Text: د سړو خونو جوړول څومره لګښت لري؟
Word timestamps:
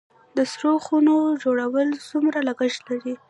د 0.37 0.39
سړو 0.53 0.73
خونو 0.85 1.15
جوړول 1.43 1.89
څومره 2.09 2.37
لګښت 2.47 2.81
لري؟ 2.89 3.13